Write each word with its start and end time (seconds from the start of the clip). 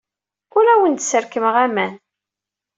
Ur 0.57 0.65
awen-d-sserkameɣ 0.73 1.55
aman. 1.65 1.93